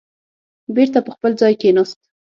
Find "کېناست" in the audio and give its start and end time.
1.61-1.97